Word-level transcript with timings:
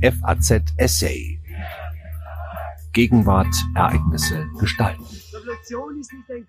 FAZ 0.00 0.62
Essay. 0.76 1.40
Gegenwart, 2.92 3.52
Ereignisse, 3.74 4.46
Gestalten. 4.60 5.02
Revolution 5.32 5.98
ist 5.98 6.12
nicht 6.12 6.30
ein 6.30 6.46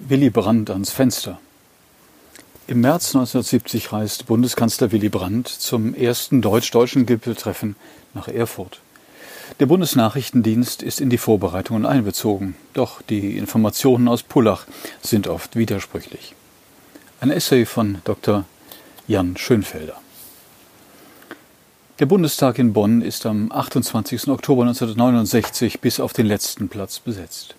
Willy 0.00 0.30
Brandt 0.30 0.70
ans 0.70 0.90
Fenster. 0.90 1.38
Im 2.66 2.80
März 2.80 3.14
1970 3.14 3.92
reist 3.92 4.26
Bundeskanzler 4.26 4.90
Willy 4.90 5.08
Brandt 5.08 5.46
zum 5.46 5.94
ersten 5.94 6.42
deutsch-deutschen 6.42 7.06
Gipfeltreffen 7.06 7.76
nach 8.14 8.26
Erfurt. 8.26 8.80
Der 9.60 9.66
Bundesnachrichtendienst 9.66 10.82
ist 10.82 11.00
in 11.00 11.10
die 11.10 11.18
Vorbereitungen 11.18 11.86
einbezogen, 11.86 12.56
doch 12.72 13.00
die 13.00 13.38
Informationen 13.38 14.08
aus 14.08 14.24
Pullach 14.24 14.66
sind 15.02 15.28
oft 15.28 15.54
widersprüchlich. 15.54 16.34
Ein 17.18 17.30
Essay 17.30 17.64
von 17.64 18.02
Dr. 18.04 18.44
Jan 19.08 19.38
Schönfelder. 19.38 19.96
Der 21.98 22.04
Bundestag 22.04 22.58
in 22.58 22.74
Bonn 22.74 23.00
ist 23.00 23.24
am 23.24 23.50
28. 23.50 24.28
Oktober 24.28 24.64
1969 24.64 25.80
bis 25.80 25.98
auf 25.98 26.12
den 26.12 26.26
letzten 26.26 26.68
Platz 26.68 26.98
besetzt. 26.98 27.54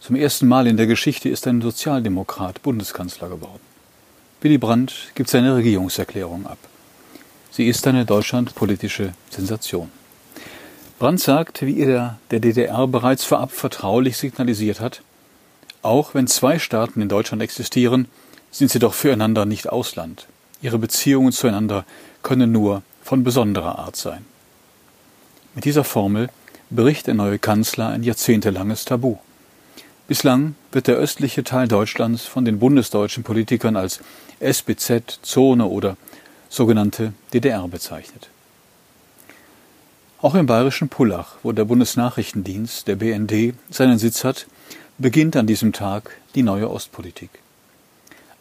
Zum 0.00 0.16
ersten 0.16 0.46
Mal 0.46 0.66
in 0.66 0.76
der 0.76 0.86
Geschichte 0.86 1.30
ist 1.30 1.46
ein 1.46 1.62
Sozialdemokrat 1.62 2.62
Bundeskanzler 2.62 3.30
geworden. 3.30 3.60
Willy 4.42 4.58
Brandt 4.58 5.12
gibt 5.14 5.30
seine 5.30 5.56
Regierungserklärung 5.56 6.46
ab. 6.46 6.58
Sie 7.50 7.68
ist 7.68 7.86
eine 7.86 8.04
deutschlandpolitische 8.04 9.14
Sensation. 9.30 9.90
Brandt 10.98 11.20
sagt, 11.20 11.62
wie 11.62 11.78
er 11.80 12.18
der 12.30 12.40
DDR 12.40 12.86
bereits 12.86 13.24
vorab 13.24 13.50
vertraulich 13.50 14.18
signalisiert 14.18 14.78
hat, 14.78 15.00
auch 15.80 16.12
wenn 16.12 16.26
zwei 16.26 16.58
Staaten 16.58 17.00
in 17.00 17.08
Deutschland 17.08 17.42
existieren, 17.42 18.06
sind 18.50 18.70
sie 18.70 18.78
doch 18.78 18.94
füreinander 18.94 19.46
nicht 19.46 19.68
Ausland. 19.68 20.26
Ihre 20.62 20.78
Beziehungen 20.78 21.32
zueinander 21.32 21.84
können 22.22 22.52
nur 22.52 22.82
von 23.02 23.24
besonderer 23.24 23.78
Art 23.78 23.96
sein. 23.96 24.24
Mit 25.54 25.64
dieser 25.64 25.84
Formel 25.84 26.28
bricht 26.70 27.06
der 27.06 27.14
neue 27.14 27.38
Kanzler 27.38 27.88
ein 27.88 28.02
jahrzehntelanges 28.02 28.84
Tabu. 28.84 29.18
Bislang 30.06 30.54
wird 30.72 30.86
der 30.86 30.96
östliche 30.96 31.44
Teil 31.44 31.68
Deutschlands 31.68 32.24
von 32.24 32.44
den 32.44 32.58
bundesdeutschen 32.58 33.22
Politikern 33.22 33.76
als 33.76 34.00
SBZ, 34.40 35.20
Zone 35.22 35.66
oder 35.66 35.96
sogenannte 36.48 37.12
DDR 37.32 37.66
bezeichnet. 37.68 38.28
Auch 40.20 40.34
im 40.34 40.46
bayerischen 40.46 40.88
Pullach, 40.88 41.36
wo 41.42 41.52
der 41.52 41.64
Bundesnachrichtendienst, 41.64 42.86
der 42.88 42.96
BND, 42.96 43.54
seinen 43.70 43.98
Sitz 43.98 44.24
hat, 44.24 44.46
beginnt 44.98 45.34
an 45.36 45.46
diesem 45.46 45.72
Tag 45.72 46.10
die 46.34 46.42
neue 46.42 46.70
Ostpolitik. 46.70 47.30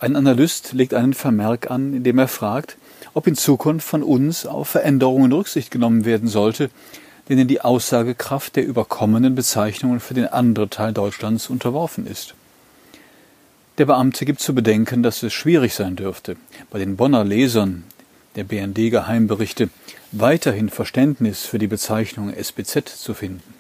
Ein 0.01 0.15
Analyst 0.15 0.71
legt 0.71 0.93
einen 0.93 1.13
Vermerk 1.13 1.69
an, 1.69 1.93
in 1.93 2.03
dem 2.03 2.19
er 2.19 2.29
fragt, 2.29 2.77
ob 3.13 3.27
in 3.27 3.35
Zukunft 3.35 3.85
von 3.85 4.01
uns 4.01 4.45
auf 4.45 4.69
Veränderungen 4.69 5.33
Rücksicht 5.33 5.71
genommen 5.71 6.05
werden 6.05 6.29
sollte, 6.29 6.69
denen 7.27 7.49
die 7.49 7.59
Aussagekraft 7.59 8.55
der 8.55 8.65
überkommenen 8.65 9.35
Bezeichnungen 9.35 9.99
für 9.99 10.13
den 10.13 10.27
anderen 10.27 10.69
Teil 10.69 10.93
Deutschlands 10.93 11.49
unterworfen 11.49 12.07
ist. 12.07 12.33
Der 13.77 13.85
Beamte 13.85 14.25
gibt 14.25 14.39
zu 14.39 14.55
bedenken, 14.55 15.03
dass 15.03 15.21
es 15.21 15.33
schwierig 15.33 15.73
sein 15.73 15.97
dürfte, 15.97 16.37
bei 16.71 16.79
den 16.79 16.95
Bonner 16.95 17.25
Lesern 17.25 17.83
der 18.35 18.45
BND-Geheimberichte 18.45 19.69
weiterhin 20.13 20.69
Verständnis 20.69 21.45
für 21.45 21.59
die 21.59 21.67
Bezeichnung 21.67 22.33
SBZ 22.33 22.87
zu 22.87 23.13
finden. 23.13 23.53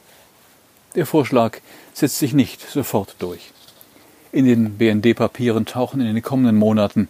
Der 0.95 1.05
Vorschlag 1.05 1.57
setzt 1.93 2.19
sich 2.19 2.33
nicht 2.33 2.61
sofort 2.61 3.15
durch. 3.19 3.51
In 4.31 4.45
den 4.45 4.77
BND-Papieren 4.77 5.65
tauchen 5.65 6.01
in 6.01 6.13
den 6.13 6.21
kommenden 6.21 6.55
Monaten 6.55 7.07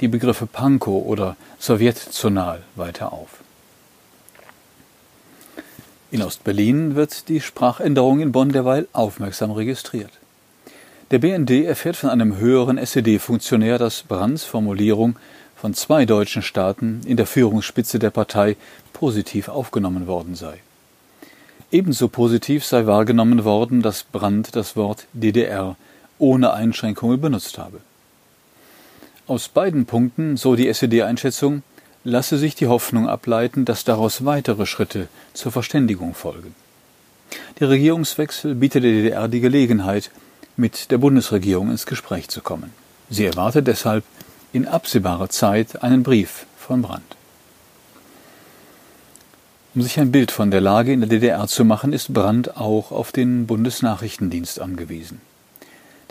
die 0.00 0.08
Begriffe 0.08 0.46
Pankow 0.46 1.04
oder 1.04 1.36
Sowjetzonal 1.58 2.62
weiter 2.76 3.12
auf. 3.12 3.40
In 6.12 6.22
Ostberlin 6.22 6.94
wird 6.94 7.28
die 7.28 7.40
Sprachänderung 7.40 8.20
in 8.20 8.32
Bonn 8.32 8.52
derweil 8.52 8.86
aufmerksam 8.92 9.50
registriert. 9.50 10.10
Der 11.10 11.18
BND 11.18 11.64
erfährt 11.64 11.96
von 11.96 12.10
einem 12.10 12.36
höheren 12.36 12.78
SED-Funktionär, 12.78 13.78
dass 13.78 14.04
Brands 14.04 14.44
Formulierung 14.44 15.16
von 15.56 15.74
zwei 15.74 16.06
deutschen 16.06 16.42
Staaten 16.42 17.02
in 17.04 17.16
der 17.16 17.26
Führungsspitze 17.26 17.98
der 17.98 18.10
Partei 18.10 18.56
positiv 18.92 19.48
aufgenommen 19.48 20.06
worden 20.06 20.36
sei. 20.36 20.60
Ebenso 21.72 22.08
positiv 22.08 22.64
sei 22.64 22.86
wahrgenommen 22.86 23.44
worden, 23.44 23.82
dass 23.82 24.04
Brandt 24.04 24.54
das 24.54 24.76
Wort 24.76 25.06
DDR 25.12 25.76
ohne 26.20 26.52
Einschränkungen 26.52 27.20
benutzt 27.20 27.58
habe. 27.58 27.80
Aus 29.26 29.48
beiden 29.48 29.86
Punkten, 29.86 30.36
so 30.36 30.56
die 30.56 30.68
SED-Einschätzung, 30.68 31.62
lasse 32.04 32.38
sich 32.38 32.54
die 32.54 32.66
Hoffnung 32.66 33.08
ableiten, 33.08 33.64
dass 33.64 33.84
daraus 33.84 34.24
weitere 34.24 34.66
Schritte 34.66 35.08
zur 35.34 35.52
Verständigung 35.52 36.14
folgen. 36.14 36.54
Der 37.58 37.68
Regierungswechsel 37.68 38.54
bietet 38.54 38.84
der 38.84 38.92
DDR 38.92 39.28
die 39.28 39.40
Gelegenheit, 39.40 40.10
mit 40.56 40.90
der 40.90 40.98
Bundesregierung 40.98 41.70
ins 41.70 41.86
Gespräch 41.86 42.28
zu 42.28 42.40
kommen. 42.40 42.72
Sie 43.08 43.24
erwartet 43.24 43.66
deshalb 43.66 44.04
in 44.52 44.66
absehbarer 44.66 45.28
Zeit 45.28 45.82
einen 45.82 46.02
Brief 46.02 46.46
von 46.58 46.82
Brandt. 46.82 47.16
Um 49.74 49.82
sich 49.82 50.00
ein 50.00 50.10
Bild 50.10 50.32
von 50.32 50.50
der 50.50 50.60
Lage 50.60 50.92
in 50.92 51.00
der 51.00 51.08
DDR 51.08 51.46
zu 51.46 51.64
machen, 51.64 51.92
ist 51.92 52.12
Brandt 52.12 52.56
auch 52.56 52.90
auf 52.90 53.12
den 53.12 53.46
Bundesnachrichtendienst 53.46 54.60
angewiesen. 54.60 55.20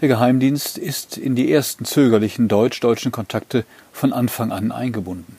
Der 0.01 0.07
Geheimdienst 0.07 0.77
ist 0.77 1.17
in 1.17 1.35
die 1.35 1.51
ersten 1.51 1.83
zögerlichen 1.83 2.47
deutsch-deutschen 2.47 3.11
Kontakte 3.11 3.65
von 3.91 4.13
Anfang 4.13 4.53
an 4.53 4.71
eingebunden. 4.71 5.35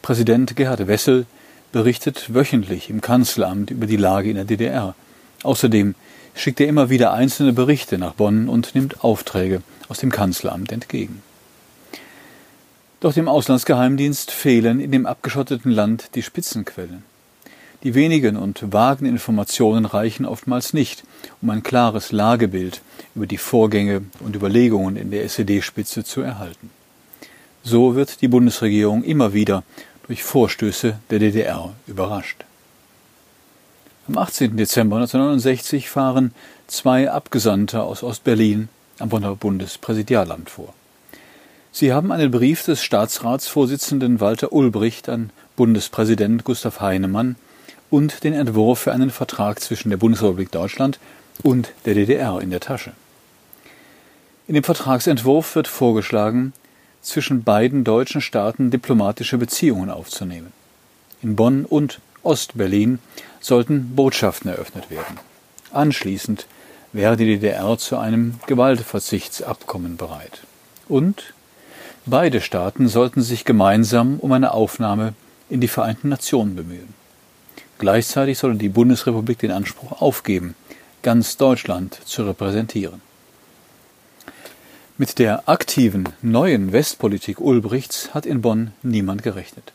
Präsident 0.00 0.56
Gerhard 0.56 0.86
Wessel 0.86 1.26
berichtet 1.70 2.32
wöchentlich 2.32 2.88
im 2.88 3.02
Kanzleramt 3.02 3.70
über 3.70 3.86
die 3.86 3.98
Lage 3.98 4.30
in 4.30 4.36
der 4.36 4.46
DDR. 4.46 4.94
Außerdem 5.42 5.94
schickt 6.34 6.60
er 6.60 6.66
immer 6.66 6.88
wieder 6.88 7.12
einzelne 7.12 7.52
Berichte 7.52 7.98
nach 7.98 8.14
Bonn 8.14 8.48
und 8.48 8.74
nimmt 8.74 9.04
Aufträge 9.04 9.60
aus 9.90 9.98
dem 9.98 10.10
Kanzleramt 10.10 10.72
entgegen. 10.72 11.22
Doch 13.00 13.12
dem 13.12 13.28
Auslandsgeheimdienst 13.28 14.30
fehlen 14.30 14.80
in 14.80 14.92
dem 14.92 15.04
abgeschotteten 15.04 15.70
Land 15.70 16.14
die 16.14 16.22
Spitzenquellen. 16.22 17.02
Die 17.84 17.94
wenigen 17.94 18.38
und 18.38 18.72
vagen 18.72 19.04
Informationen 19.04 19.84
reichen 19.84 20.24
oftmals 20.24 20.72
nicht, 20.72 21.04
um 21.42 21.50
ein 21.50 21.62
klares 21.62 22.12
Lagebild 22.12 22.80
über 23.14 23.26
die 23.26 23.36
Vorgänge 23.36 24.02
und 24.20 24.34
Überlegungen 24.34 24.96
in 24.96 25.10
der 25.10 25.22
SED-Spitze 25.24 26.02
zu 26.02 26.22
erhalten. 26.22 26.70
So 27.62 27.94
wird 27.94 28.22
die 28.22 28.28
Bundesregierung 28.28 29.04
immer 29.04 29.34
wieder 29.34 29.64
durch 30.06 30.24
Vorstöße 30.24 30.98
der 31.10 31.18
DDR 31.18 31.74
überrascht. 31.86 32.46
Am 34.08 34.16
18. 34.16 34.56
Dezember 34.56 34.96
1969 34.96 35.90
fahren 35.90 36.32
zwei 36.66 37.10
Abgesandte 37.10 37.82
aus 37.82 38.02
Ostberlin 38.02 38.70
am 38.98 39.10
Bonner 39.10 39.36
Bundespräsidialamt 39.36 40.48
vor. 40.48 40.72
Sie 41.70 41.92
haben 41.92 42.12
einen 42.12 42.30
Brief 42.30 42.64
des 42.64 42.82
Staatsratsvorsitzenden 42.82 44.20
Walter 44.20 44.52
Ulbricht 44.52 45.10
an 45.10 45.30
Bundespräsident 45.56 46.44
Gustav 46.44 46.80
Heinemann 46.80 47.36
und 47.94 48.24
den 48.24 48.34
Entwurf 48.34 48.80
für 48.80 48.92
einen 48.92 49.10
Vertrag 49.10 49.60
zwischen 49.60 49.88
der 49.88 49.98
Bundesrepublik 49.98 50.50
Deutschland 50.50 50.98
und 51.44 51.72
der 51.84 51.94
DDR 51.94 52.40
in 52.40 52.50
der 52.50 52.58
Tasche. 52.58 52.90
In 54.48 54.54
dem 54.54 54.64
Vertragsentwurf 54.64 55.54
wird 55.54 55.68
vorgeschlagen, 55.68 56.54
zwischen 57.02 57.44
beiden 57.44 57.84
deutschen 57.84 58.20
Staaten 58.20 58.72
diplomatische 58.72 59.38
Beziehungen 59.38 59.90
aufzunehmen. 59.90 60.52
In 61.22 61.36
Bonn 61.36 61.64
und 61.64 62.00
Ostberlin 62.24 62.98
sollten 63.38 63.94
Botschaften 63.94 64.50
eröffnet 64.50 64.90
werden. 64.90 65.20
Anschließend 65.70 66.46
wäre 66.92 67.16
die 67.16 67.26
DDR 67.26 67.78
zu 67.78 67.96
einem 67.96 68.40
Gewaltverzichtsabkommen 68.48 69.96
bereit. 69.96 70.40
Und 70.88 71.32
beide 72.06 72.40
Staaten 72.40 72.88
sollten 72.88 73.22
sich 73.22 73.44
gemeinsam 73.44 74.18
um 74.18 74.32
eine 74.32 74.52
Aufnahme 74.52 75.14
in 75.48 75.60
die 75.60 75.68
Vereinten 75.68 76.08
Nationen 76.08 76.56
bemühen. 76.56 77.03
Gleichzeitig 77.78 78.38
solle 78.38 78.54
die 78.54 78.68
Bundesrepublik 78.68 79.38
den 79.38 79.50
Anspruch 79.50 80.00
aufgeben, 80.00 80.54
ganz 81.02 81.36
Deutschland 81.36 81.98
zu 82.04 82.24
repräsentieren. 82.24 83.02
Mit 84.96 85.18
der 85.18 85.48
aktiven 85.48 86.08
neuen 86.22 86.72
Westpolitik 86.72 87.40
Ulbrichts 87.40 88.14
hat 88.14 88.26
in 88.26 88.42
Bonn 88.42 88.70
niemand 88.82 89.24
gerechnet. 89.24 89.72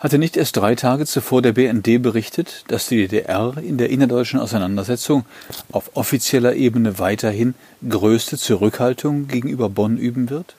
Hatte 0.00 0.18
nicht 0.18 0.36
erst 0.36 0.56
drei 0.56 0.74
Tage 0.74 1.06
zuvor 1.06 1.40
der 1.40 1.52
BND 1.52 2.02
berichtet, 2.02 2.64
dass 2.68 2.88
die 2.88 3.06
DDR 3.06 3.54
in 3.56 3.78
der 3.78 3.88
innerdeutschen 3.88 4.40
Auseinandersetzung 4.40 5.24
auf 5.70 5.92
offizieller 5.94 6.54
Ebene 6.56 6.98
weiterhin 6.98 7.54
größte 7.88 8.36
Zurückhaltung 8.36 9.28
gegenüber 9.28 9.70
Bonn 9.70 9.96
üben 9.96 10.28
wird? 10.28 10.56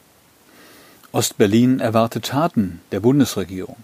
Ostberlin 1.12 1.80
erwartet 1.80 2.26
Taten 2.26 2.80
der 2.92 3.02
Bundesregierung. 3.02 3.76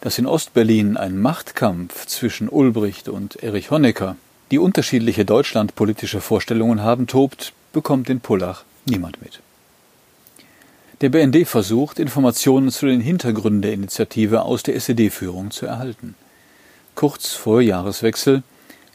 Dass 0.00 0.18
in 0.18 0.26
Ostberlin 0.26 0.96
ein 0.96 1.18
Machtkampf 1.18 2.06
zwischen 2.06 2.48
Ulbricht 2.48 3.08
und 3.08 3.42
Erich 3.42 3.70
Honecker, 3.70 4.16
die 4.50 4.58
unterschiedliche 4.58 5.26
deutschlandpolitische 5.26 6.20
Vorstellungen 6.20 6.82
haben, 6.82 7.06
tobt, 7.06 7.52
bekommt 7.72 8.08
in 8.08 8.20
Pullach 8.20 8.64
niemand 8.86 9.20
mit. 9.22 9.40
Der 11.02 11.10
BND 11.10 11.46
versucht, 11.46 11.98
Informationen 11.98 12.70
zu 12.70 12.86
den 12.86 13.00
Hintergründen 13.00 13.62
der 13.62 13.72
Initiative 13.72 14.42
aus 14.42 14.62
der 14.62 14.74
SED-Führung 14.76 15.50
zu 15.50 15.66
erhalten. 15.66 16.14
Kurz 16.94 17.32
vor 17.32 17.60
Jahreswechsel 17.60 18.42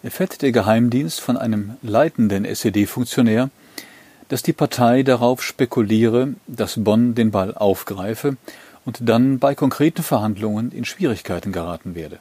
erfährt 0.04 0.42
der 0.42 0.52
Geheimdienst 0.52 1.22
von 1.22 1.38
einem 1.38 1.78
leitenden 1.82 2.46
SED-Funktionär, 2.46 3.50
dass 4.30 4.44
die 4.44 4.54
Partei 4.54 5.04
darauf 5.04 5.44
spekuliere, 5.44 6.34
dass 6.48 6.84
Bonn 6.84 7.16
den 7.16 7.32
Ball 7.32 7.54
aufgreife 7.54 8.38
und 8.86 9.00
dann 9.02 9.40
bei 9.40 9.56
konkreten 9.56 10.04
Verhandlungen 10.04 10.72
in 10.72 10.86
Schwierigkeiten 10.86 11.52
geraten 11.52 11.96
werde. 11.96 12.20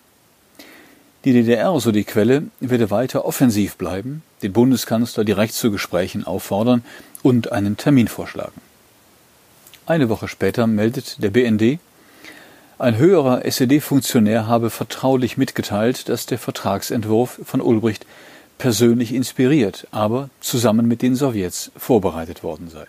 Die 1.24 1.32
DDR, 1.32 1.78
so 1.80 1.92
die 1.92 2.04
Quelle, 2.04 2.44
werde 2.60 2.90
weiter 2.90 3.24
offensiv 3.24 3.76
bleiben, 3.76 4.22
den 4.42 4.52
Bundeskanzler 4.52 5.24
direkt 5.24 5.54
zu 5.54 5.70
Gesprächen 5.70 6.24
auffordern 6.24 6.84
und 7.22 7.52
einen 7.52 7.76
Termin 7.76 8.08
vorschlagen. 8.08 8.60
Eine 9.86 10.08
Woche 10.08 10.28
später 10.28 10.66
meldet 10.66 11.22
der 11.22 11.30
BND, 11.30 11.78
ein 12.76 12.96
höherer 12.96 13.44
SED-Funktionär 13.44 14.48
habe 14.48 14.68
vertraulich 14.68 15.36
mitgeteilt, 15.36 16.08
dass 16.08 16.26
der 16.26 16.38
Vertragsentwurf 16.38 17.40
von 17.44 17.60
Ulbricht 17.60 18.04
persönlich 18.58 19.14
inspiriert, 19.14 19.86
aber 19.92 20.28
zusammen 20.40 20.88
mit 20.88 21.00
den 21.00 21.14
Sowjets 21.14 21.70
vorbereitet 21.76 22.42
worden 22.42 22.68
sei. 22.68 22.86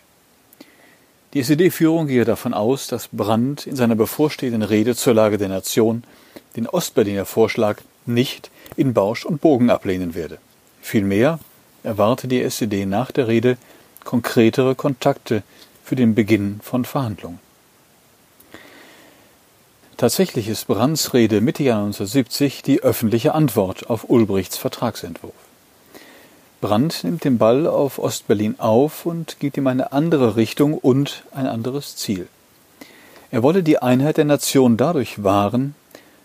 Die 1.35 1.43
SED-Führung 1.43 2.07
gehe 2.07 2.23
davon 2.23 2.53
aus, 2.53 2.87
dass 2.87 3.09
Brandt 3.11 3.67
in 3.67 3.75
seiner 3.75 3.95
bevorstehenden 3.95 4.61
Rede 4.61 4.95
zur 4.95 5.13
Lage 5.13 5.37
der 5.37 5.49
Nation 5.49 6.05
den 6.55 6.65
Ostberliner 6.65 7.25
Vorschlag 7.25 7.81
nicht 8.05 8.49
in 8.77 8.93
Bausch 8.93 9.25
und 9.25 9.41
Bogen 9.41 9.69
ablehnen 9.69 10.15
werde. 10.15 10.37
Vielmehr 10.81 11.39
erwarte 11.83 12.29
die 12.29 12.41
SED 12.41 12.85
nach 12.85 13.11
der 13.11 13.27
Rede 13.27 13.57
konkretere 14.05 14.75
Kontakte 14.75 15.43
für 15.83 15.97
den 15.97 16.15
Beginn 16.15 16.61
von 16.63 16.85
Verhandlungen. 16.85 17.39
Tatsächlich 19.97 20.47
ist 20.47 20.67
Brandts 20.67 21.13
Rede 21.13 21.41
Mitte 21.41 21.63
Jahr 21.63 21.83
1970 21.83 22.63
die 22.63 22.79
öffentliche 22.79 23.35
Antwort 23.35 23.89
auf 23.89 24.09
Ulbrichts 24.09 24.57
Vertragsentwurf. 24.57 25.33
Brandt 26.61 27.03
nimmt 27.03 27.23
den 27.23 27.37
Ball 27.37 27.67
auf 27.67 27.99
Ostberlin 27.99 28.59
auf 28.59 29.05
und 29.05 29.39
gibt 29.39 29.57
ihm 29.57 29.67
eine 29.67 29.91
andere 29.91 30.35
Richtung 30.35 30.73
und 30.73 31.23
ein 31.31 31.47
anderes 31.47 31.95
Ziel. 31.95 32.27
Er 33.31 33.43
wolle 33.43 33.63
die 33.63 33.79
Einheit 33.79 34.17
der 34.17 34.25
Nation 34.25 34.77
dadurch 34.77 35.23
wahren, 35.23 35.75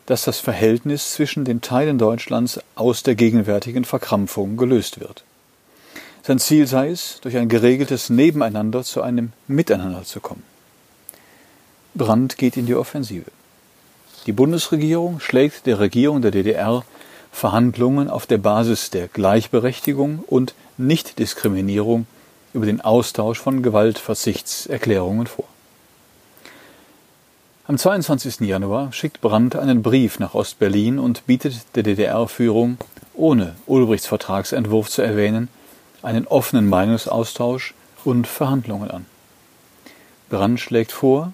dass 0.07 0.25
das 0.25 0.39
Verhältnis 0.39 1.13
zwischen 1.13 1.45
den 1.45 1.61
Teilen 1.61 1.99
Deutschlands 1.99 2.61
aus 2.75 3.03
der 3.03 3.15
gegenwärtigen 3.15 3.85
Verkrampfung 3.85 4.57
gelöst 4.57 5.01
wird. 5.01 5.25
Sein 6.23 6.39
Ziel 6.39 6.67
sei 6.67 6.91
es, 6.91 7.19
durch 7.23 7.37
ein 7.37 7.49
geregeltes 7.49 8.11
Nebeneinander 8.11 8.85
zu 8.85 9.03
einem 9.03 9.33
Miteinander 9.49 10.05
zu 10.05 10.21
kommen. 10.21 10.43
Brandt 11.95 12.39
geht 12.39 12.57
in 12.57 12.67
die 12.67 12.75
Offensive. 12.75 13.31
Die 14.27 14.33
Bundesregierung 14.33 15.19
schlägt 15.19 15.67
der 15.67 15.81
Regierung 15.81 16.23
der 16.23 16.31
DDR 16.31 16.85
Verhandlungen 17.33 18.09
auf 18.11 18.27
der 18.27 18.39
Basis 18.39 18.91
der 18.91 19.09
Gleichberechtigung 19.09 20.25
und 20.27 20.55
Nichtdiskriminierung 20.79 22.07
über 22.53 22.67
den 22.67 22.81
Austausch 22.81 23.39
von 23.39 23.63
Gewaltverzichtserklärungen 23.63 25.27
vor. 25.27 25.45
Am 27.67 27.79
22. 27.79 28.41
Januar 28.41 28.93
schickt 28.93 29.21
Brandt 29.21 29.55
einen 29.55 29.83
Brief 29.83 30.19
nach 30.19 30.35
Ostberlin 30.35 30.99
und 30.99 31.27
bietet 31.27 31.77
der 31.77 31.85
DDR-Führung, 31.85 32.79
ohne 33.15 33.55
Ulbrichts 33.67 34.09
Vertragsentwurf 34.09 34.91
zu 34.91 35.03
erwähnen, 35.03 35.49
einen 36.03 36.27
offenen 36.27 36.69
Meinungsaustausch 36.69 37.75
und 38.05 38.27
Verhandlungen 38.27 38.91
an. 38.91 39.07
Brandt 40.31 40.59
schlägt 40.59 40.91
vor, 40.91 41.33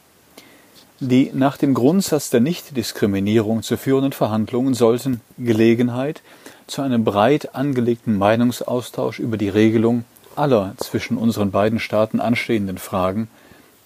die 1.01 1.31
nach 1.35 1.57
dem 1.57 1.75
Grundsatz 1.75 2.31
der 2.31 2.41
Nichtdiskriminierung 2.41 3.63
zu 3.63 3.77
führenden 3.77 4.13
Verhandlungen 4.13 4.75
sollten 4.75 5.21
Gelegenheit 5.39 6.23
zu 6.67 6.83
einem 6.83 7.05
breit 7.05 7.55
angelegten 7.55 8.17
Meinungsaustausch 8.17 9.19
über 9.19 9.37
die 9.37 9.49
Regelung 9.49 10.05
aller 10.35 10.75
zwischen 10.79 11.17
unseren 11.17 11.51
beiden 11.51 11.81
Staaten 11.81 12.21
anstehenden 12.21 12.79
Fragen, 12.79 13.29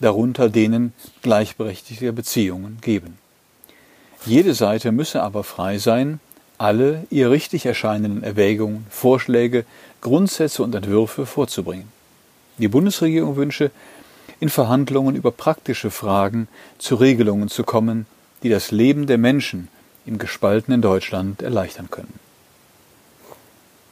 darunter 0.01 0.49
denen 0.49 0.93
gleichberechtigter 1.23 2.12
Beziehungen, 2.12 2.79
geben. 2.81 3.19
Jede 4.25 4.55
Seite 4.55 4.93
müsse 4.93 5.23
aber 5.23 5.45
frei 5.45 5.79
sein, 5.79 6.21
alle 6.59 7.05
ihr 7.11 7.31
richtig 7.31 7.67
erscheinenden 7.67 8.23
Erwägungen, 8.23 8.87
Vorschläge, 8.91 9.65
Grundsätze 10.01 10.62
und 10.62 10.75
Entwürfe 10.75 11.27
vorzubringen. 11.27 11.89
Die 12.59 12.69
Bundesregierung 12.69 13.37
wünsche, 13.37 13.71
in 14.40 14.48
Verhandlungen 14.48 15.14
über 15.14 15.31
praktische 15.31 15.90
Fragen 15.90 16.48
zu 16.78 16.96
Regelungen 16.96 17.48
zu 17.48 17.62
kommen, 17.62 18.06
die 18.42 18.48
das 18.48 18.70
Leben 18.70 19.06
der 19.06 19.19
Menschen 19.19 19.69
im 20.06 20.19
gespaltenen 20.19 20.81
Deutschland 20.81 21.42
erleichtern 21.42 21.90
können. 21.90 22.19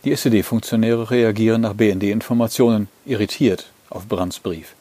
Die 0.05 0.13
SED-Funktionäre 0.13 1.11
reagieren 1.11 1.61
nach 1.61 1.75
BND-Informationen 1.75 2.89
irritiert 3.05 3.71
auf 3.91 4.07
Brandts 4.07 4.39
Brief. 4.39 4.75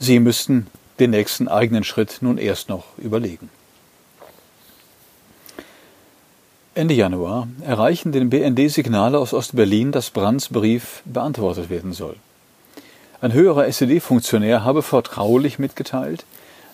Sie 0.00 0.18
müssten 0.18 0.66
den 0.98 1.10
nächsten 1.10 1.46
eigenen 1.46 1.84
Schritt 1.84 2.18
nun 2.20 2.36
erst 2.36 2.68
noch 2.68 2.86
überlegen. 2.98 3.48
Ende 6.74 6.94
Januar 6.94 7.48
erreichen 7.62 8.12
den 8.12 8.30
BND 8.30 8.70
Signale 8.70 9.18
aus 9.18 9.34
Ostberlin, 9.34 9.92
dass 9.92 10.10
Brandts 10.10 10.48
Brief 10.48 11.02
beantwortet 11.04 11.68
werden 11.68 11.92
soll. 11.92 12.16
Ein 13.22 13.34
höherer 13.34 13.66
SED-Funktionär 13.66 14.64
habe 14.64 14.82
vertraulich 14.82 15.58
mitgeteilt, 15.58 16.24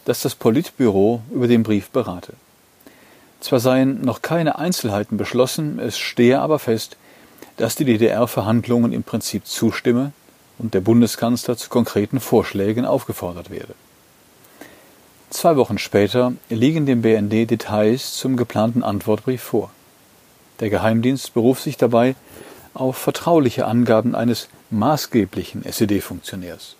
dass 0.04 0.22
das 0.22 0.36
Politbüro 0.36 1.20
über 1.32 1.48
den 1.48 1.64
Brief 1.64 1.90
berate. 1.90 2.34
Zwar 3.40 3.58
seien 3.58 4.00
noch 4.02 4.22
keine 4.22 4.58
Einzelheiten 4.58 5.16
beschlossen, 5.16 5.80
es 5.80 5.98
stehe 5.98 6.40
aber 6.40 6.60
fest, 6.60 6.96
dass 7.56 7.74
die 7.74 7.84
DDR 7.84 8.28
Verhandlungen 8.28 8.92
im 8.92 9.02
Prinzip 9.02 9.46
zustimme 9.46 10.12
und 10.58 10.74
der 10.74 10.80
Bundeskanzler 10.80 11.56
zu 11.56 11.68
konkreten 11.68 12.20
Vorschlägen 12.20 12.84
aufgefordert 12.84 13.50
werde. 13.50 13.74
Zwei 15.30 15.56
Wochen 15.56 15.78
später 15.78 16.32
liegen 16.48 16.86
dem 16.86 17.02
BND 17.02 17.50
Details 17.50 18.14
zum 18.16 18.36
geplanten 18.36 18.84
Antwortbrief 18.84 19.42
vor. 19.42 19.70
Der 20.60 20.70
Geheimdienst 20.70 21.34
beruft 21.34 21.64
sich 21.64 21.76
dabei 21.76 22.14
auf 22.76 22.96
vertrauliche 22.96 23.66
Angaben 23.66 24.14
eines 24.14 24.48
maßgeblichen 24.70 25.64
SED-Funktionärs. 25.64 26.76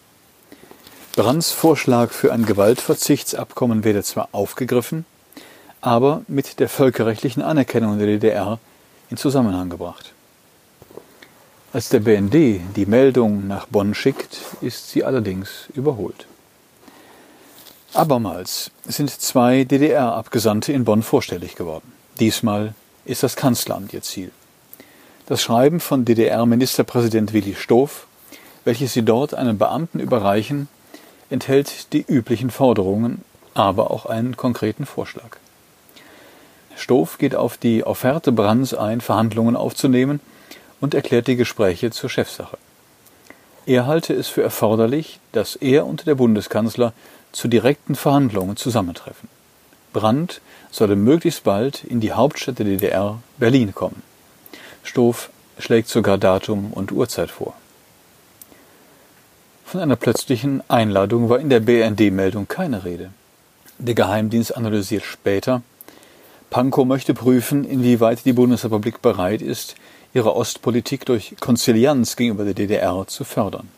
Brandts 1.16 1.50
Vorschlag 1.50 2.10
für 2.10 2.32
ein 2.32 2.44
Gewaltverzichtsabkommen 2.44 3.84
werde 3.84 4.03
zwar 4.03 4.29
aufgegriffen, 4.32 5.06
aber 5.81 6.22
mit 6.29 6.60
der 6.60 6.69
völkerrechtlichen 6.69 7.43
Anerkennung 7.43 7.98
der 7.98 8.06
DDR 8.06 8.58
in 9.08 9.17
Zusammenhang 9.17 9.70
gebracht. 9.70 10.12
Als 11.72 11.88
der 11.88 12.00
BND 12.00 12.60
die 12.76 12.86
Meldung 12.86 13.46
nach 13.46 13.67
Bonn 13.67 13.94
schickt, 13.94 14.41
ist 14.60 14.91
sie 14.91 15.05
allerdings 15.05 15.69
überholt. 15.74 16.26
Abermals 17.94 18.70
sind 18.84 19.10
zwei 19.10 19.65
DDR-Abgesandte 19.65 20.72
in 20.72 20.84
Bonn 20.84 21.03
vorstellig 21.03 21.55
geworden. 21.55 21.93
Diesmal 22.20 22.74
ist 23.06 23.22
das 23.22 23.36
Kanzleramt 23.36 23.94
ihr 23.94 24.03
Ziel 24.03 24.32
das 25.26 25.42
Schreiben 25.42 25.80
von 25.80 26.04
DDR-Ministerpräsident 26.04 27.32
Willi 27.32 27.56
Stoph, 27.56 28.06
welches 28.64 28.92
sie 28.92 29.02
dort 29.02 29.34
einem 29.34 29.58
Beamten 29.58 29.98
überreichen, 29.98 30.68
enthält 31.30 31.92
die 31.92 32.04
üblichen 32.06 32.50
Forderungen, 32.50 33.22
aber 33.54 33.90
auch 33.90 34.06
einen 34.06 34.36
konkreten 34.36 34.86
Vorschlag. 34.86 35.38
Stoph 36.76 37.18
geht 37.18 37.34
auf 37.34 37.56
die 37.56 37.84
Offerte 37.84 38.30
Brands 38.30 38.72
ein, 38.72 39.00
Verhandlungen 39.00 39.56
aufzunehmen 39.56 40.20
und 40.80 40.94
erklärt 40.94 41.26
die 41.26 41.36
Gespräche 41.36 41.90
zur 41.90 42.08
Chefsache. 42.08 42.58
Er 43.64 43.86
halte 43.86 44.14
es 44.14 44.28
für 44.28 44.42
erforderlich, 44.42 45.18
dass 45.32 45.56
er 45.56 45.86
und 45.86 46.06
der 46.06 46.14
Bundeskanzler 46.14 46.92
zu 47.32 47.48
direkten 47.48 47.96
Verhandlungen 47.96 48.56
zusammentreffen. 48.56 49.28
Brandt 49.92 50.40
solle 50.70 50.94
möglichst 50.94 51.42
bald 51.42 51.82
in 51.82 51.98
die 51.98 52.12
Hauptstadt 52.12 52.60
der 52.60 52.66
DDR, 52.66 53.18
Berlin, 53.38 53.74
kommen. 53.74 54.02
Stoff 54.86 55.31
schlägt 55.58 55.88
sogar 55.88 56.16
Datum 56.16 56.72
und 56.72 56.93
Uhrzeit 56.93 57.31
vor. 57.31 57.55
Von 59.64 59.81
einer 59.81 59.96
plötzlichen 59.96 60.62
Einladung 60.69 61.28
war 61.28 61.40
in 61.40 61.50
der 61.50 61.60
BND-Meldung 61.60 62.46
keine 62.46 62.84
Rede. 62.84 63.10
Der 63.78 63.94
Geheimdienst 63.94 64.56
analysiert 64.56 65.02
später, 65.02 65.62
Pankow 66.50 66.86
möchte 66.86 67.14
prüfen, 67.14 67.64
inwieweit 67.64 68.24
die 68.24 68.32
Bundesrepublik 68.32 69.02
bereit 69.02 69.43
ist, 69.43 69.74
ihre 70.14 70.36
Ostpolitik 70.36 71.05
durch 71.05 71.34
Konzilianz 71.40 72.14
gegenüber 72.14 72.44
der 72.44 72.55
DDR 72.55 73.06
zu 73.08 73.24
fördern. 73.24 73.69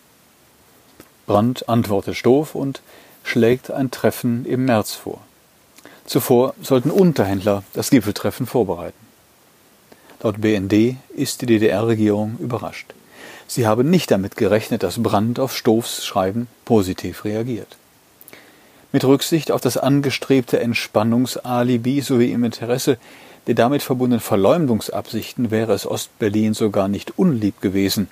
Brandt 1.26 1.68
antwortet 1.68 2.16
Stoff 2.16 2.54
und 2.54 2.82
schlägt 3.24 3.70
ein 3.70 3.90
Treffen 3.90 4.44
im 4.44 4.66
März 4.66 4.92
vor. 4.92 5.20
Zuvor 6.04 6.54
sollten 6.62 6.90
Unterhändler 6.90 7.64
das 7.72 7.90
Gipfeltreffen 7.90 8.46
vorbereiten. 8.46 9.07
Laut 10.20 10.40
BND 10.40 10.96
ist 11.14 11.42
die 11.42 11.46
DDR-Regierung 11.46 12.38
überrascht. 12.38 12.94
Sie 13.46 13.66
habe 13.66 13.84
nicht 13.84 14.10
damit 14.10 14.36
gerechnet, 14.36 14.82
dass 14.82 15.02
Brandt 15.02 15.38
auf 15.38 15.56
Stoffs 15.56 16.04
Schreiben 16.04 16.48
positiv 16.64 17.24
reagiert. 17.24 17.76
Mit 18.92 19.04
Rücksicht 19.04 19.50
auf 19.52 19.60
das 19.60 19.76
angestrebte 19.76 20.60
Entspannungsalibi 20.60 22.00
sowie 22.00 22.32
im 22.32 22.44
Interesse 22.44 22.98
der 23.48 23.54
damit 23.54 23.82
verbundenen 23.82 24.20
Verleumdungsabsichten 24.20 25.50
wäre 25.50 25.72
es 25.72 25.86
Ostberlin 25.86 26.52
sogar 26.52 26.86
nicht 26.86 27.18
unlieb 27.18 27.62
gewesen, 27.62 28.08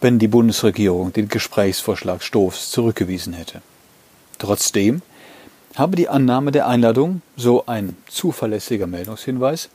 wenn 0.00 0.18
die 0.18 0.28
Bundesregierung 0.28 1.12
den 1.12 1.28
Gesprächsvorschlag 1.28 2.22
Stofs 2.22 2.70
zurückgewiesen 2.70 3.34
hätte. 3.34 3.60
Trotzdem 4.38 5.02
habe 5.74 5.96
die 5.96 6.08
Annahme 6.08 6.50
der 6.50 6.66
Einladung, 6.66 7.20
so 7.36 7.66
ein 7.66 7.94
zuverlässiger 8.08 8.86
Meldungshinweis, 8.86 9.68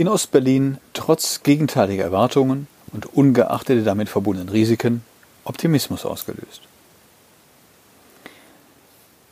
in 0.00 0.08
Ostberlin 0.08 0.78
trotz 0.94 1.42
gegenteiliger 1.42 2.04
Erwartungen 2.04 2.68
und 2.94 3.12
ungeachtet 3.12 3.76
der 3.76 3.84
damit 3.84 4.08
verbundenen 4.08 4.48
Risiken 4.48 5.02
Optimismus 5.44 6.06
ausgelöst. 6.06 6.62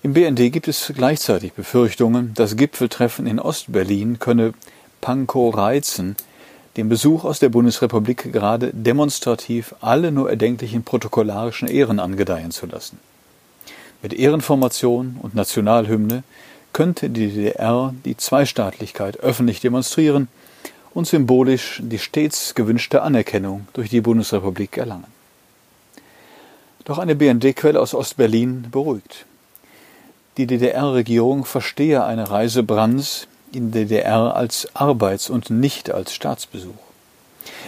Im 0.03 0.13
BND 0.13 0.53
gibt 0.53 0.69
es 0.69 0.93
gleichzeitig 0.95 1.55
Befürchtungen, 1.55 2.35
das 2.35 2.55
Gipfeltreffen 2.55 3.27
in 3.27 3.41
Ostberlin 3.41 4.19
könne 4.19 4.53
Pankow 5.01 5.57
reizen, 5.57 6.17
den 6.77 6.91
Besuch 6.91 7.25
aus 7.25 7.39
der 7.39 7.49
Bundesrepublik 7.49 8.31
gerade 8.31 8.71
demonstrativ 8.75 9.75
alle 9.81 10.13
nur 10.13 10.29
erdenklichen 10.29 10.83
protokollarischen 10.83 11.69
Ehren 11.69 11.99
angedeihen 11.99 12.51
zu 12.51 12.67
lassen. 12.67 12.99
Mit 14.03 14.13
Ehrenformation 14.13 15.17
und 15.23 15.35
Nationalhymne 15.35 16.25
könnte 16.75 17.09
die 17.09 17.29
DDR 17.29 17.95
die 18.05 18.19
Zweistaatlichkeit 18.19 19.21
öffentlich 19.21 19.61
demonstrieren 19.61 20.29
und 20.95 21.07
symbolisch 21.07 21.81
die 21.85 21.99
stets 21.99 22.55
gewünschte 22.55 23.03
Anerkennung 23.03 23.69
durch 23.73 23.91
die 23.91 24.01
Bundesrepublik 24.01 24.77
erlangen. 24.77 25.07
Doch 26.85 26.99
eine 26.99 27.15
BND-Quelle 27.15 27.81
aus 27.81 27.95
Ostberlin 27.95 28.71
beruhigt. 28.71 29.27
Die 30.39 30.47
DDR-Regierung 30.47 31.45
verstehe 31.45 32.05
eine 32.05 32.31
Reise 32.31 32.63
Brands 32.63 33.27
in 33.53 33.73
DDR 33.73 34.37
als 34.37 34.69
Arbeits- 34.75 35.31
und 35.31 35.51
nicht 35.51 35.91
als 35.91 36.15
Staatsbesuch. 36.15 36.75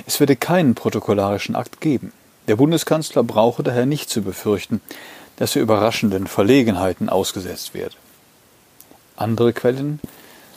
Es 0.06 0.20
werde 0.20 0.36
keinen 0.36 0.74
protokollarischen 0.74 1.56
Akt 1.56 1.80
geben. 1.80 2.12
Der 2.48 2.56
Bundeskanzler 2.56 3.22
brauche 3.22 3.62
daher 3.62 3.86
nicht 3.86 4.08
zu 4.08 4.22
befürchten, 4.22 4.80
dass 5.36 5.56
er 5.56 5.62
überraschenden 5.62 6.26
Verlegenheiten 6.26 7.08
ausgesetzt 7.08 7.74
werde. 7.74 7.94
Andere 9.16 9.52
Quellen 9.52 10.00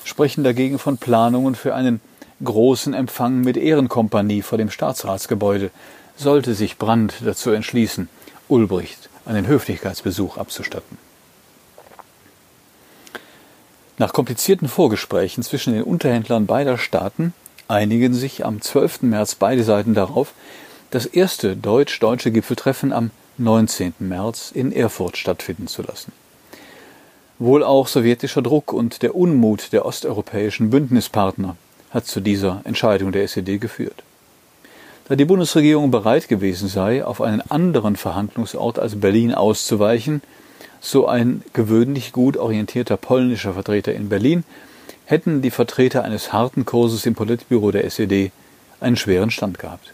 sprechen 0.03 0.43
dagegen 0.43 0.79
von 0.79 0.97
Planungen 0.97 1.55
für 1.55 1.75
einen 1.75 2.01
großen 2.43 2.93
Empfang 2.93 3.41
mit 3.41 3.57
Ehrenkompanie 3.57 4.41
vor 4.41 4.57
dem 4.57 4.69
Staatsratsgebäude, 4.69 5.71
sollte 6.15 6.53
sich 6.53 6.77
Brandt 6.77 7.15
dazu 7.23 7.51
entschließen, 7.51 8.09
Ulbricht 8.47 9.09
einen 9.25 9.47
Höflichkeitsbesuch 9.47 10.37
abzustatten. 10.37 10.97
Nach 13.97 14.11
komplizierten 14.11 14.67
Vorgesprächen 14.67 15.43
zwischen 15.43 15.73
den 15.73 15.83
Unterhändlern 15.83 16.45
beider 16.45 16.77
Staaten 16.77 17.33
einigen 17.67 18.13
sich 18.13 18.45
am 18.45 18.61
12. 18.61 19.03
März 19.03 19.35
beide 19.35 19.63
Seiten 19.63 19.93
darauf, 19.93 20.33
das 20.91 21.05
erste 21.05 21.55
deutsch-deutsche 21.55 22.31
Gipfeltreffen 22.31 22.91
am 22.91 23.11
19. 23.37 23.93
März 23.99 24.51
in 24.53 24.71
Erfurt 24.71 25.17
stattfinden 25.17 25.67
zu 25.67 25.81
lassen. 25.81 26.11
Wohl 27.39 27.63
auch 27.63 27.87
sowjetischer 27.87 28.41
Druck 28.41 28.73
und 28.73 29.01
der 29.01 29.15
Unmut 29.15 29.73
der 29.73 29.85
osteuropäischen 29.85 30.69
Bündnispartner 30.69 31.55
hat 31.93 32.07
zu 32.07 32.19
dieser 32.19 32.61
Entscheidung 32.63 33.11
der 33.11 33.23
SED 33.23 33.59
geführt. 33.59 34.03
Da 35.07 35.15
die 35.15 35.25
Bundesregierung 35.25 35.91
bereit 35.91 36.27
gewesen 36.27 36.67
sei, 36.67 37.05
auf 37.05 37.21
einen 37.21 37.41
anderen 37.41 37.95
Verhandlungsort 37.95 38.79
als 38.79 38.99
Berlin 38.99 39.33
auszuweichen, 39.33 40.21
so 40.81 41.07
ein 41.07 41.43
gewöhnlich 41.53 42.11
gut 42.11 42.35
orientierter 42.37 42.97
polnischer 42.97 43.53
Vertreter 43.53 43.93
in 43.93 44.09
Berlin, 44.09 44.43
hätten 45.05 45.41
die 45.41 45.51
Vertreter 45.51 46.03
eines 46.03 46.33
harten 46.33 46.65
Kurses 46.65 47.05
im 47.05 47.15
Politbüro 47.15 47.71
der 47.71 47.85
SED 47.85 48.31
einen 48.79 48.95
schweren 48.95 49.31
Stand 49.31 49.59
gehabt. 49.59 49.93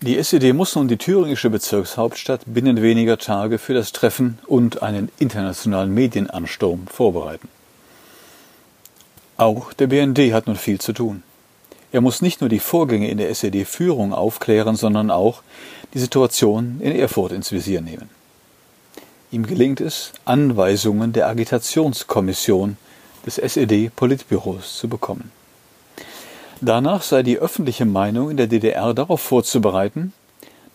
Die 0.00 0.18
SED 0.18 0.52
muss 0.52 0.74
nun 0.74 0.88
die 0.88 0.98
thüringische 0.98 1.50
Bezirkshauptstadt 1.50 2.42
binnen 2.46 2.82
weniger 2.82 3.16
Tage 3.16 3.58
für 3.58 3.74
das 3.74 3.92
Treffen 3.92 4.38
und 4.46 4.82
einen 4.82 5.10
internationalen 5.18 5.94
Medienansturm 5.94 6.86
vorbereiten. 6.86 7.48
Auch 9.36 9.72
der 9.72 9.88
BND 9.88 10.32
hat 10.32 10.46
nun 10.46 10.56
viel 10.56 10.80
zu 10.80 10.92
tun. 10.92 11.24
Er 11.90 12.00
muss 12.00 12.22
nicht 12.22 12.40
nur 12.40 12.48
die 12.48 12.60
Vorgänge 12.60 13.10
in 13.10 13.18
der 13.18 13.30
SED-Führung 13.30 14.12
aufklären, 14.12 14.76
sondern 14.76 15.10
auch 15.10 15.42
die 15.92 15.98
Situation 15.98 16.80
in 16.80 16.94
Erfurt 16.94 17.32
ins 17.32 17.50
Visier 17.50 17.80
nehmen. 17.80 18.10
Ihm 19.32 19.46
gelingt 19.46 19.80
es, 19.80 20.12
Anweisungen 20.24 21.12
der 21.12 21.28
Agitationskommission 21.28 22.76
des 23.26 23.38
SED-Politbüros 23.38 24.78
zu 24.78 24.88
bekommen. 24.88 25.32
Danach 26.60 27.02
sei 27.02 27.24
die 27.24 27.38
öffentliche 27.38 27.84
Meinung 27.84 28.30
in 28.30 28.36
der 28.36 28.46
DDR 28.46 28.94
darauf 28.94 29.20
vorzubereiten, 29.20 30.12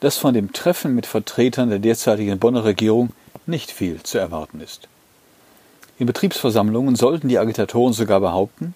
dass 0.02 0.18
von 0.18 0.34
dem 0.34 0.52
Treffen 0.52 0.96
mit 0.96 1.06
Vertretern 1.06 1.70
der 1.70 1.80
derzeitigen 1.80 2.40
Bonner 2.40 2.66
Regierung 2.66 3.12
nicht 3.46 3.72
viel 3.72 4.04
zu 4.04 4.18
erwarten 4.18 4.60
ist. 4.60 4.90
In 6.00 6.06
Betriebsversammlungen 6.06 6.96
sollten 6.96 7.28
die 7.28 7.38
Agitatoren 7.38 7.92
sogar 7.92 8.22
behaupten, 8.22 8.74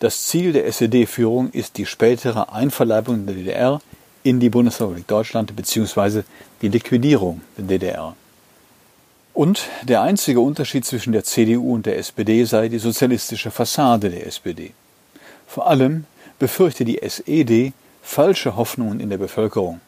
das 0.00 0.26
Ziel 0.26 0.52
der 0.52 0.66
SED-Führung 0.66 1.50
ist 1.50 1.76
die 1.76 1.84
spätere 1.84 2.50
Einverleibung 2.52 3.26
der 3.26 3.34
DDR 3.34 3.80
in 4.22 4.40
die 4.40 4.48
Bundesrepublik 4.48 5.06
Deutschland 5.06 5.54
bzw. 5.54 6.22
die 6.62 6.68
Liquidierung 6.68 7.42
der 7.58 7.64
DDR. 7.66 8.16
Und 9.34 9.68
der 9.82 10.00
einzige 10.00 10.40
Unterschied 10.40 10.86
zwischen 10.86 11.12
der 11.12 11.24
CDU 11.24 11.74
und 11.74 11.84
der 11.84 11.98
SPD 11.98 12.44
sei 12.44 12.68
die 12.68 12.78
sozialistische 12.78 13.50
Fassade 13.50 14.08
der 14.08 14.26
SPD. 14.26 14.72
Vor 15.46 15.66
allem 15.66 16.06
befürchte 16.38 16.86
die 16.86 17.02
SED 17.02 17.74
falsche 18.02 18.56
Hoffnungen 18.56 19.00
in 19.00 19.10
der 19.10 19.18
Bevölkerung. 19.18 19.80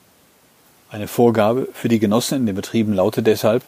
Eine 0.90 1.08
Vorgabe 1.08 1.68
für 1.72 1.88
die 1.88 1.98
Genossen 1.98 2.40
in 2.40 2.46
den 2.46 2.56
Betrieben 2.56 2.92
lautet 2.92 3.26
deshalb, 3.26 3.62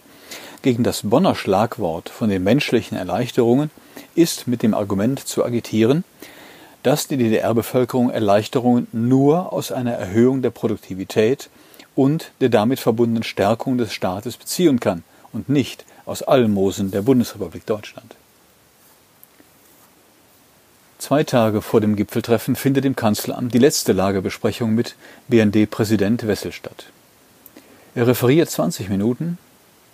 gegen 0.63 0.85
das 0.85 1.03
Bonner 1.03 1.35
Schlagwort 1.35 2.09
von 2.09 2.29
den 2.29 2.45
menschlichen 2.45 2.97
Erleichterungen 2.97 3.71
ist 4.15 4.47
mit 4.47 4.63
dem 4.63 4.75
Argument 4.75 5.19
zu 5.21 5.45
agitieren, 5.45 6.05
dass 6.83 7.09
die 7.09 7.17
DDR-Bevölkerung 7.17 8.11
Erleichterungen 8.11 8.87
nur 8.93 9.53
aus 9.53 9.73
einer 9.73 9.93
Erhöhung 9.93 10.43
der 10.43 10.51
Produktivität 10.51 11.51
und 11.95 12.33
der 12.41 12.49
damit 12.49 12.81
verbundenen 12.81 13.23
Stärkung 13.23 13.79
des 13.79 13.93
Staates 13.93 14.37
beziehen 14.37 14.81
kann 14.81 15.03
und 15.33 15.49
nicht 15.49 15.85
aus 16.07 16.23
Almosen 16.23 16.91
der 16.91 17.03
Bundesrepublik 17.03 17.67
Deutschland. 17.67 18.15
Zwei 20.99 21.25
Tage 21.25 21.63
vor 21.63 21.81
dem 21.81 21.97
Gipfeltreffen 21.97 22.57
findet 22.57 22.85
im 22.85 22.95
Kanzleramt 22.95 23.55
die 23.55 23.59
letzte 23.59 23.93
Lagebesprechung 23.93 24.75
mit 24.75 24.97
BND-Präsident 25.29 26.27
Wessel 26.27 26.53
statt. 26.53 26.87
Er 27.95 28.07
referiert 28.07 28.51
20 28.51 28.91
Minuten 28.91 29.39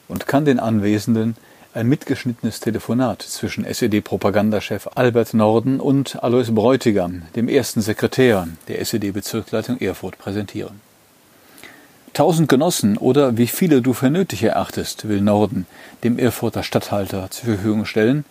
und 0.09 0.27
kann 0.27 0.45
den 0.45 0.61
Anwesenden 0.61 1.37
ein 1.75 1.89
mitgeschnittenes 1.89 2.61
Telefonat 2.61 3.21
zwischen 3.21 3.65
SED-Propagandachef 3.65 4.89
Albert 4.95 5.35
Norden 5.35 5.79
und 5.79 6.23
Alois 6.23 6.51
Bräutigam, 6.51 7.23
dem 7.37 7.49
ersten 7.49 7.83
Sekretär 7.83 8.49
der 8.69 8.81
SED-Bezirksleitung 8.81 9.79
Erfurt, 9.79 10.17
präsentieren. 10.19 10.81
Tausend 12.15 12.49
Genossen 12.49 12.97
oder 12.97 13.37
wie 13.37 13.47
viele 13.47 13.83
du 13.83 13.93
für 13.93 14.09
nötig 14.09 14.43
erachtest, 14.43 15.07
will 15.07 15.21
Norden 15.21 15.67
dem 16.03 16.19
Erfurter 16.19 16.63
Statthalter 16.63 17.31
zur 17.31 17.45
Verfügung 17.45 17.85
stellen, 17.85 18.25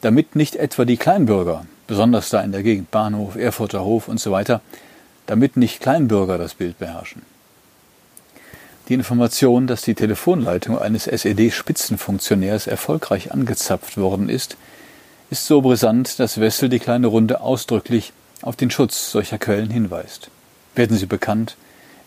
damit 0.00 0.34
nicht 0.34 0.56
etwa 0.56 0.86
die 0.86 0.96
Kleinbürger, 0.96 1.66
besonders 1.86 2.30
da 2.30 2.40
in 2.40 2.52
der 2.52 2.62
Gegend 2.62 2.90
Bahnhof, 2.90 3.36
Erfurter 3.36 3.84
Hof 3.84 4.08
und 4.08 4.18
so 4.18 4.34
damit 5.26 5.58
nicht 5.58 5.80
Kleinbürger 5.80 6.38
das 6.38 6.54
Bild 6.54 6.78
beherrschen. 6.78 7.20
Die 8.88 8.94
Information, 8.94 9.66
dass 9.66 9.82
die 9.82 9.94
Telefonleitung 9.94 10.78
eines 10.78 11.06
SED-Spitzenfunktionärs 11.06 12.66
erfolgreich 12.66 13.32
angezapft 13.32 13.98
worden 13.98 14.30
ist, 14.30 14.56
ist 15.28 15.44
so 15.44 15.60
brisant, 15.60 16.18
dass 16.18 16.40
Wessel 16.40 16.70
die 16.70 16.78
kleine 16.78 17.08
Runde 17.08 17.42
ausdrücklich 17.42 18.14
auf 18.40 18.56
den 18.56 18.70
Schutz 18.70 19.10
solcher 19.10 19.36
Quellen 19.36 19.68
hinweist. 19.68 20.30
Werden 20.74 20.96
sie 20.96 21.04
bekannt, 21.04 21.56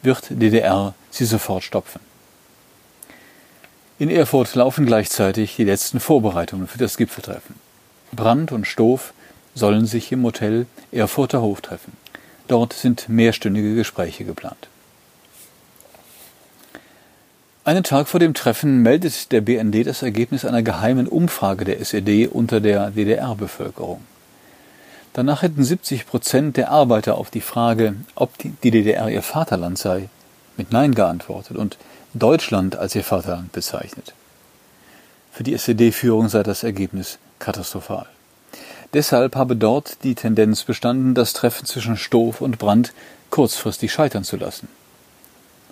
wird 0.01 0.31
DDR 0.31 0.95
sie 1.11 1.25
sofort 1.25 1.63
stopfen. 1.63 1.99
In 3.99 4.09
Erfurt 4.09 4.55
laufen 4.55 4.87
gleichzeitig 4.87 5.55
die 5.57 5.65
letzten 5.65 5.99
Vorbereitungen 5.99 6.67
für 6.67 6.79
das 6.79 6.97
Gipfeltreffen. 6.97 7.57
Brandt 8.11 8.51
und 8.51 8.65
Stoff 8.65 9.13
sollen 9.53 9.85
sich 9.85 10.11
im 10.11 10.23
Hotel 10.23 10.65
Erfurter 10.91 11.43
Hof 11.43 11.61
treffen. 11.61 11.93
Dort 12.47 12.73
sind 12.73 13.07
mehrstündige 13.07 13.75
Gespräche 13.75 14.23
geplant. 14.25 14.70
Einen 17.63 17.83
Tag 17.83 18.07
vor 18.07 18.19
dem 18.19 18.33
Treffen 18.33 18.81
meldet 18.81 19.31
der 19.31 19.41
BND 19.41 19.85
das 19.85 20.01
Ergebnis 20.01 20.45
einer 20.45 20.63
geheimen 20.63 21.07
Umfrage 21.07 21.63
der 21.63 21.79
SED 21.79 22.25
unter 22.25 22.59
der 22.59 22.89
DDR-Bevölkerung. 22.89 24.01
Danach 25.13 25.43
hätten 25.43 25.63
70 25.63 26.07
Prozent 26.07 26.57
der 26.57 26.71
Arbeiter 26.71 27.19
auf 27.19 27.29
die 27.29 27.39
Frage, 27.39 27.93
ob 28.15 28.35
die 28.39 28.49
DDR 28.49 29.09
ihr 29.09 29.21
Vaterland 29.21 29.77
sei, 29.77 30.09
mit 30.57 30.71
Nein 30.71 30.95
geantwortet 30.95 31.55
und 31.55 31.77
Deutschland 32.15 32.77
als 32.77 32.95
ihr 32.95 33.03
Vaterland 33.03 33.51
bezeichnet. 33.51 34.15
Für 35.31 35.43
die 35.43 35.53
SED-Führung 35.53 36.29
sei 36.29 36.41
das 36.41 36.63
Ergebnis 36.63 37.19
katastrophal. 37.37 38.07
Deshalb 38.95 39.35
habe 39.35 39.55
dort 39.55 40.03
die 40.03 40.15
Tendenz 40.15 40.63
bestanden, 40.63 41.13
das 41.13 41.33
Treffen 41.33 41.67
zwischen 41.67 41.95
Stoff 41.95 42.41
und 42.41 42.57
Brandt 42.57 42.91
kurzfristig 43.29 43.91
scheitern 43.91 44.23
zu 44.23 44.37
lassen. 44.37 44.67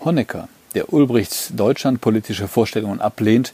Honecker, 0.05 0.49
der 0.75 0.93
Ulbrichts 0.93 1.51
deutschlandpolitische 1.55 2.47
Vorstellungen 2.47 3.01
ablehnt, 3.01 3.53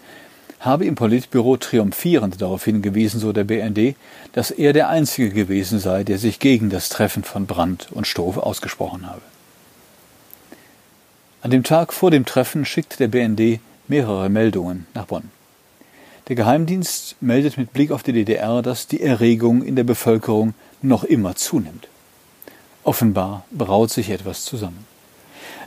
habe 0.59 0.85
im 0.85 0.95
Politbüro 0.95 1.57
triumphierend 1.57 2.41
darauf 2.41 2.65
hingewiesen, 2.65 3.19
so 3.19 3.31
der 3.31 3.43
BND, 3.43 3.95
dass 4.33 4.51
er 4.51 4.73
der 4.73 4.89
Einzige 4.89 5.29
gewesen 5.29 5.79
sei, 5.79 6.03
der 6.03 6.17
sich 6.17 6.39
gegen 6.39 6.69
das 6.69 6.89
Treffen 6.89 7.23
von 7.23 7.45
Brandt 7.45 7.89
und 7.91 8.07
Stoff 8.07 8.37
ausgesprochen 8.37 9.07
habe. 9.07 9.21
An 11.41 11.51
dem 11.51 11.63
Tag 11.63 11.93
vor 11.93 12.09
dem 12.09 12.25
Treffen 12.25 12.65
schickt 12.65 12.99
der 12.99 13.07
BND 13.07 13.59
mehrere 13.87 14.29
Meldungen 14.29 14.87
nach 14.95 15.05
Bonn. 15.05 15.29
Der 16.27 16.35
Geheimdienst 16.35 17.17
meldet 17.21 17.57
mit 17.57 17.71
Blick 17.71 17.91
auf 17.91 18.01
die 18.01 18.13
DDR, 18.13 18.63
dass 18.63 18.87
die 18.87 19.01
Erregung 19.01 19.61
in 19.61 19.75
der 19.75 19.83
Bevölkerung 19.83 20.55
noch 20.81 21.03
immer 21.03 21.35
zunimmt. 21.35 21.87
Offenbar 22.83 23.45
braut 23.51 23.91
sich 23.91 24.09
etwas 24.09 24.43
zusammen. 24.43 24.87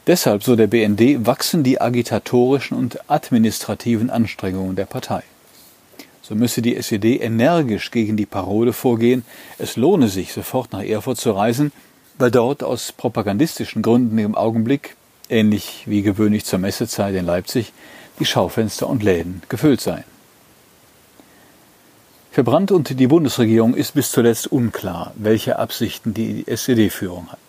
Deshalb, 0.08 0.42
so 0.42 0.56
der 0.56 0.68
BND, 0.68 1.26
wachsen 1.26 1.62
die 1.62 1.82
agitatorischen 1.82 2.78
und 2.78 3.10
administrativen 3.10 4.08
Anstrengungen 4.08 4.74
der 4.74 4.86
Partei. 4.86 5.22
So 6.22 6.34
müsse 6.34 6.62
die 6.62 6.76
SED 6.76 7.20
energisch 7.20 7.90
gegen 7.90 8.16
die 8.16 8.24
Parole 8.24 8.72
vorgehen, 8.72 9.22
es 9.58 9.76
lohne 9.76 10.08
sich, 10.08 10.32
sofort 10.32 10.72
nach 10.72 10.82
Erfurt 10.82 11.18
zu 11.18 11.32
reisen, 11.32 11.72
weil 12.16 12.30
dort 12.30 12.62
aus 12.62 12.90
propagandistischen 12.90 13.82
Gründen 13.82 14.16
im 14.16 14.34
Augenblick, 14.34 14.96
ähnlich 15.28 15.82
wie 15.84 16.00
gewöhnlich 16.00 16.46
zur 16.46 16.58
Messezeit 16.58 17.14
in 17.14 17.26
Leipzig, 17.26 17.74
die 18.18 18.24
Schaufenster 18.24 18.88
und 18.88 19.02
Läden 19.02 19.42
gefüllt 19.50 19.82
seien. 19.82 20.04
Für 22.30 22.44
Brandt 22.44 22.72
und 22.72 22.98
die 22.98 23.06
Bundesregierung 23.06 23.74
ist 23.74 23.92
bis 23.92 24.10
zuletzt 24.10 24.50
unklar, 24.50 25.12
welche 25.16 25.58
Absichten 25.58 26.14
die 26.14 26.44
SED-Führung 26.46 27.28
hat. 27.28 27.47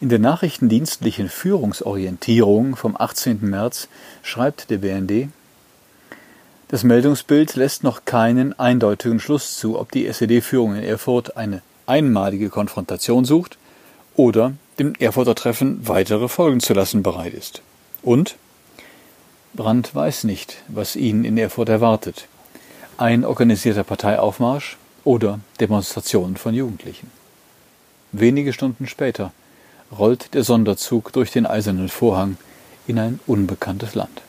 In 0.00 0.08
der 0.08 0.18
nachrichtendienstlichen 0.18 1.28
Führungsorientierung 1.28 2.74
vom 2.74 2.96
18. 2.98 3.40
März 3.42 3.86
schreibt 4.22 4.70
der 4.70 4.78
BND, 4.78 5.28
das 6.68 6.84
Meldungsbild 6.84 7.54
lässt 7.54 7.84
noch 7.84 8.06
keinen 8.06 8.58
eindeutigen 8.58 9.20
Schluss 9.20 9.58
zu, 9.58 9.78
ob 9.78 9.92
die 9.92 10.06
SED-Führung 10.06 10.76
in 10.76 10.84
Erfurt 10.84 11.36
eine 11.36 11.60
einmalige 11.84 12.48
Konfrontation 12.48 13.26
sucht 13.26 13.58
oder 14.16 14.54
dem 14.78 14.94
Erfurter 14.94 15.34
Treffen 15.34 15.86
weitere 15.86 16.28
folgen 16.28 16.60
zu 16.60 16.72
lassen 16.72 17.02
bereit 17.02 17.34
ist. 17.34 17.60
Und 18.02 18.36
Brandt 19.52 19.94
weiß 19.94 20.24
nicht, 20.24 20.62
was 20.68 20.96
ihn 20.96 21.24
in 21.24 21.36
Erfurt 21.36 21.68
erwartet. 21.68 22.26
Ein 22.96 23.26
organisierter 23.26 23.84
Parteiaufmarsch 23.84 24.78
oder 25.04 25.40
Demonstrationen 25.60 26.38
von 26.38 26.54
Jugendlichen. 26.54 27.10
Wenige 28.12 28.54
Stunden 28.54 28.86
später 28.86 29.32
rollt 29.96 30.34
der 30.34 30.44
Sonderzug 30.44 31.12
durch 31.12 31.30
den 31.32 31.46
eisernen 31.46 31.88
Vorhang 31.88 32.36
in 32.86 32.98
ein 32.98 33.20
unbekanntes 33.26 33.94
Land. 33.94 34.22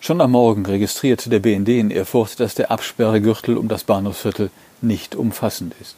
Schon 0.00 0.20
am 0.20 0.32
Morgen 0.32 0.64
registriert 0.66 1.30
der 1.32 1.40
BND 1.40 1.68
in 1.70 1.90
Erfurt, 1.90 2.38
dass 2.38 2.54
der 2.54 2.70
Absperrgürtel 2.70 3.56
um 3.56 3.68
das 3.68 3.84
Bahnhofsviertel 3.84 4.50
nicht 4.80 5.16
umfassend 5.16 5.74
ist. 5.80 5.96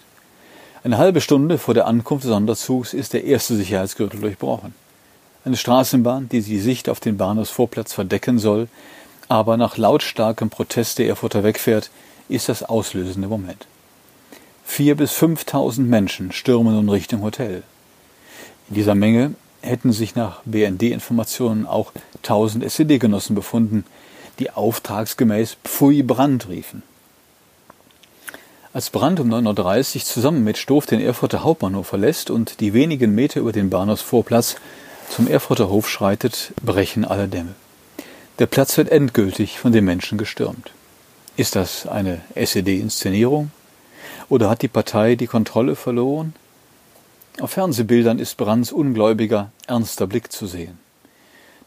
Eine 0.84 0.98
halbe 0.98 1.20
Stunde 1.20 1.58
vor 1.58 1.74
der 1.74 1.86
Ankunft 1.86 2.24
des 2.24 2.30
Sonderzugs 2.30 2.94
ist 2.94 3.12
der 3.12 3.24
erste 3.24 3.56
Sicherheitsgürtel 3.56 4.20
durchbrochen. 4.20 4.74
Eine 5.44 5.56
Straßenbahn, 5.56 6.28
die 6.28 6.40
die 6.40 6.60
Sicht 6.60 6.88
auf 6.88 7.00
den 7.00 7.16
Bahnhofsvorplatz 7.16 7.92
verdecken 7.92 8.38
soll, 8.38 8.68
aber 9.28 9.56
nach 9.56 9.76
lautstarkem 9.76 10.48
Protest 10.48 10.98
der 10.98 11.08
Erfurter 11.08 11.42
wegfährt, 11.44 11.90
ist 12.28 12.48
das 12.48 12.62
auslösende 12.62 13.28
Moment. 13.28 13.66
Vier 14.68 14.94
bis 14.94 15.10
fünftausend 15.10 15.88
Menschen 15.88 16.30
stürmen 16.30 16.74
nun 16.74 16.88
Richtung 16.88 17.22
Hotel. 17.22 17.64
In 18.68 18.76
dieser 18.76 18.94
Menge 18.94 19.34
hätten 19.60 19.92
sich 19.92 20.14
nach 20.14 20.40
BND-Informationen 20.44 21.66
auch 21.66 21.90
tausend 22.22 22.62
SED-Genossen 22.62 23.34
befunden, 23.34 23.84
die 24.38 24.50
auftragsgemäß 24.50 25.56
Pfui 25.64 26.04
Brand 26.04 26.48
riefen. 26.48 26.84
Als 28.72 28.90
Brand 28.90 29.18
um 29.18 29.32
9.30 29.32 29.96
Uhr 29.96 30.04
zusammen 30.04 30.44
mit 30.44 30.58
Stoff 30.58 30.86
den 30.86 31.00
Erfurter 31.00 31.42
Hauptbahnhof 31.42 31.88
verlässt 31.88 32.30
und 32.30 32.60
die 32.60 32.72
wenigen 32.72 33.16
Meter 33.16 33.40
über 33.40 33.52
den 33.52 33.70
Bahnhofsvorplatz 33.70 34.56
zum 35.10 35.26
Erfurter 35.26 35.70
Hof 35.70 35.88
schreitet, 35.88 36.52
brechen 36.62 37.04
alle 37.04 37.26
Dämme. 37.26 37.56
Der 38.38 38.46
Platz 38.46 38.76
wird 38.76 38.90
endgültig 38.90 39.58
von 39.58 39.72
den 39.72 39.86
Menschen 39.86 40.18
gestürmt. 40.18 40.70
Ist 41.36 41.56
das 41.56 41.88
eine 41.88 42.20
SED-Inszenierung? 42.36 43.50
Oder 44.28 44.50
hat 44.50 44.62
die 44.62 44.68
Partei 44.68 45.14
die 45.14 45.26
Kontrolle 45.26 45.74
verloren? 45.74 46.34
Auf 47.40 47.52
Fernsehbildern 47.52 48.18
ist 48.18 48.36
Brands 48.36 48.72
ungläubiger, 48.72 49.52
ernster 49.66 50.06
Blick 50.06 50.32
zu 50.32 50.46
sehen. 50.46 50.78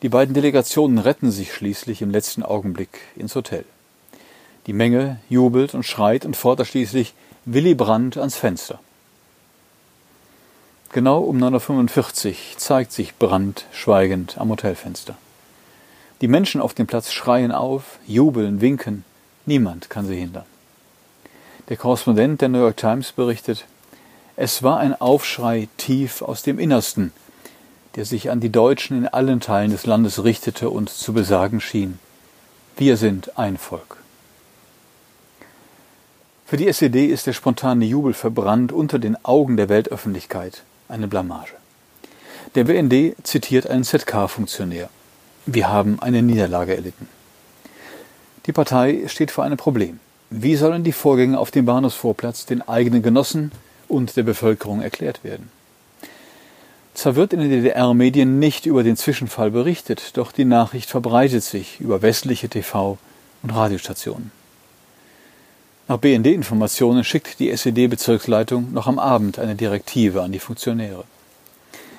Die 0.01 0.09
beiden 0.09 0.33
Delegationen 0.33 0.97
retten 0.97 1.31
sich 1.31 1.53
schließlich 1.53 2.01
im 2.01 2.11
letzten 2.11 2.43
Augenblick 2.43 2.99
ins 3.15 3.35
Hotel. 3.35 3.65
Die 4.67 4.73
Menge 4.73 5.19
jubelt 5.29 5.73
und 5.73 5.83
schreit 5.83 6.25
und 6.25 6.35
fordert 6.35 6.67
schließlich 6.67 7.13
Willy 7.45 7.73
Brandt 7.73 8.17
ans 8.17 8.35
Fenster. 8.35 8.79
Genau 10.91 11.19
um 11.19 11.41
9.45 11.41 12.29
Uhr 12.29 12.35
zeigt 12.57 12.91
sich 12.91 13.15
Brandt 13.15 13.65
schweigend 13.71 14.37
am 14.37 14.49
Hotelfenster. 14.49 15.17
Die 16.19 16.27
Menschen 16.27 16.61
auf 16.61 16.73
dem 16.73 16.85
Platz 16.85 17.11
schreien 17.11 17.51
auf, 17.51 17.97
jubeln, 18.05 18.61
winken. 18.61 19.05
Niemand 19.45 19.89
kann 19.89 20.05
sie 20.05 20.17
hindern. 20.17 20.50
Der 21.71 21.77
Korrespondent 21.77 22.41
der 22.41 22.49
New 22.49 22.59
York 22.59 22.75
Times 22.75 23.13
berichtet, 23.13 23.65
es 24.35 24.61
war 24.61 24.79
ein 24.79 24.93
Aufschrei 24.99 25.69
tief 25.77 26.21
aus 26.21 26.43
dem 26.43 26.59
Innersten, 26.59 27.13
der 27.95 28.03
sich 28.03 28.29
an 28.29 28.41
die 28.41 28.49
Deutschen 28.49 28.97
in 28.97 29.07
allen 29.07 29.39
Teilen 29.39 29.71
des 29.71 29.85
Landes 29.85 30.21
richtete 30.25 30.69
und 30.69 30.89
zu 30.89 31.13
besagen 31.13 31.61
schien. 31.61 31.97
Wir 32.75 32.97
sind 32.97 33.39
ein 33.39 33.57
Volk. 33.57 33.99
Für 36.45 36.57
die 36.57 36.67
SED 36.67 37.05
ist 37.05 37.25
der 37.25 37.31
spontane 37.31 37.85
Jubel 37.85 38.13
verbrannt 38.13 38.73
unter 38.73 38.99
den 38.99 39.15
Augen 39.23 39.55
der 39.55 39.69
Weltöffentlichkeit 39.69 40.63
eine 40.89 41.07
Blamage. 41.07 41.53
Der 42.55 42.65
BND 42.65 43.15
zitiert 43.23 43.65
einen 43.65 43.85
ZK-Funktionär. 43.85 44.89
Wir 45.45 45.69
haben 45.69 46.01
eine 46.01 46.21
Niederlage 46.21 46.75
erlitten. 46.75 47.07
Die 48.45 48.51
Partei 48.51 49.03
steht 49.07 49.31
vor 49.31 49.45
einem 49.45 49.55
Problem. 49.55 50.01
Wie 50.33 50.55
sollen 50.55 50.85
die 50.85 50.93
Vorgänge 50.93 51.37
auf 51.37 51.51
dem 51.51 51.65
Bahnhofsvorplatz 51.65 52.45
den 52.45 52.61
eigenen 52.61 53.01
Genossen 53.01 53.51
und 53.89 54.15
der 54.15 54.23
Bevölkerung 54.23 54.81
erklärt 54.81 55.25
werden? 55.25 55.51
Zwar 56.93 57.17
wird 57.17 57.33
in 57.33 57.41
den 57.41 57.49
DDR-Medien 57.49 58.39
nicht 58.39 58.65
über 58.65 58.83
den 58.83 58.95
Zwischenfall 58.95 59.51
berichtet, 59.51 60.15
doch 60.15 60.31
die 60.31 60.45
Nachricht 60.45 60.89
verbreitet 60.89 61.43
sich 61.43 61.81
über 61.81 62.01
westliche 62.01 62.47
TV- 62.47 62.97
und 63.43 63.49
Radiostationen. 63.49 64.31
Nach 65.89 65.97
BND-Informationen 65.97 67.03
schickt 67.03 67.39
die 67.39 67.49
SED-Bezirksleitung 67.49 68.71
noch 68.71 68.87
am 68.87 68.99
Abend 68.99 69.37
eine 69.37 69.55
Direktive 69.55 70.21
an 70.21 70.31
die 70.31 70.39
Funktionäre. 70.39 71.03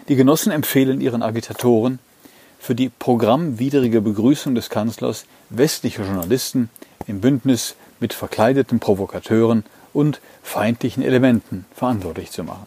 Die 0.08 0.16
Genossen 0.16 0.52
empfehlen 0.52 1.02
ihren 1.02 1.22
Agitatoren, 1.22 1.98
für 2.58 2.74
die 2.74 2.88
programmwidrige 2.88 4.00
Begrüßung 4.00 4.54
des 4.54 4.70
Kanzlers 4.70 5.26
westliche 5.50 6.02
Journalisten 6.02 6.70
im 7.06 7.20
Bündnis 7.20 7.74
mit 8.02 8.12
verkleideten 8.12 8.80
Provokateuren 8.80 9.64
und 9.94 10.20
feindlichen 10.42 11.02
Elementen 11.02 11.64
verantwortlich 11.74 12.30
zu 12.30 12.44
machen. 12.44 12.66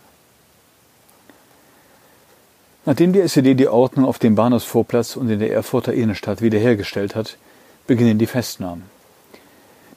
Nachdem 2.86 3.13
die 3.13 3.21
SED 3.21 3.56
die 3.56 3.67
Ordnung 3.67 4.06
auf 4.06 4.19
dem 4.19 4.36
Bahnhofsvorplatz 4.36 5.15
und 5.15 5.30
in 5.30 5.39
der 5.39 5.52
Erfurter 5.52 5.93
Innenstadt 5.93 6.41
wiederhergestellt 6.41 7.15
hat, 7.15 7.38
beginnen 7.88 8.17
die 8.17 8.28
Festnahmen. 8.28 8.84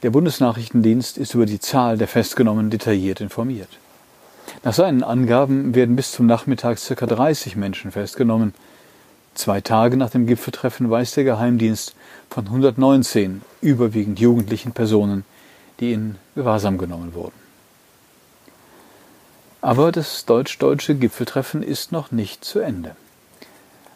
Der 0.02 0.10
Bundesnachrichtendienst 0.10 1.18
ist 1.18 1.34
über 1.34 1.44
die 1.44 1.60
Zahl 1.60 1.98
der 1.98 2.08
Festgenommenen 2.08 2.70
detailliert 2.70 3.20
informiert. 3.20 3.68
Nach 4.62 4.72
seinen 4.72 5.02
Angaben 5.02 5.74
werden 5.74 5.96
bis 5.96 6.12
zum 6.12 6.26
Nachmittag 6.26 6.78
ca. 6.78 7.06
30 7.06 7.56
Menschen 7.56 7.90
festgenommen. 7.90 8.54
Zwei 9.38 9.60
Tage 9.60 9.96
nach 9.96 10.10
dem 10.10 10.26
Gipfeltreffen 10.26 10.90
weiß 10.90 11.12
der 11.12 11.22
Geheimdienst 11.22 11.94
von 12.28 12.46
119 12.46 13.42
überwiegend 13.60 14.18
jugendlichen 14.18 14.72
Personen, 14.72 15.24
die 15.78 15.92
in 15.92 16.16
Gewahrsam 16.34 16.76
genommen 16.76 17.14
wurden. 17.14 17.38
Aber 19.60 19.92
das 19.92 20.24
deutsch-deutsche 20.24 20.96
Gipfeltreffen 20.96 21.62
ist 21.62 21.92
noch 21.92 22.10
nicht 22.10 22.44
zu 22.44 22.58
Ende. 22.58 22.96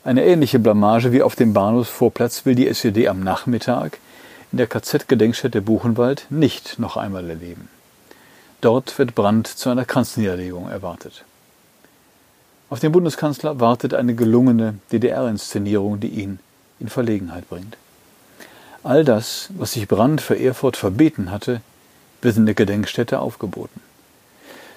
Eine 0.05 0.24
ähnliche 0.24 0.61
Blamage 0.61 1.11
wie 1.11 1.22
auf 1.22 1.35
dem 1.35 1.52
Bahnhofsvorplatz 1.52 2.46
will 2.46 2.55
die 2.55 2.68
SED 2.68 3.09
am 3.09 3.18
Nachmittag 3.18 3.98
in 4.52 4.59
der 4.59 4.68
KZ-Gedenkstätte 4.68 5.61
Buchenwald 5.61 6.26
nicht 6.31 6.78
noch 6.78 6.96
einmal 6.96 7.28
erleben. 7.28 7.68
Dort 8.61 8.96
wird 8.96 9.16
Brandt 9.16 9.48
zu 9.48 9.70
einer 9.70 9.87
Kranzniederlegung 9.87 10.68
erwartet. 10.68 11.24
Auf 12.72 12.80
den 12.80 12.90
Bundeskanzler 12.90 13.61
wartet 13.61 13.92
eine 13.92 14.14
gelungene 14.14 14.76
DDR-Inszenierung, 14.92 16.00
die 16.00 16.08
ihn 16.08 16.38
in 16.80 16.88
Verlegenheit 16.88 17.46
bringt. 17.50 17.76
All 18.82 19.04
das, 19.04 19.50
was 19.58 19.72
sich 19.72 19.87
Brandt 19.87 20.22
für 20.22 20.40
Erfurt 20.40 20.78
verbeten 20.78 21.30
hatte, 21.30 21.61
wird 22.22 22.38
in 22.38 22.46
der 22.46 22.54
Gedenkstätte 22.54 23.18
aufgeboten. 23.18 23.82